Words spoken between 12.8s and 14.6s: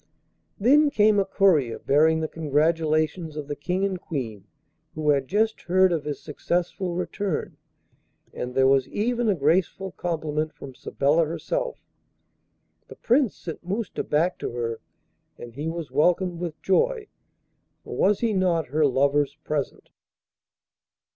The Prince sent Mousta back to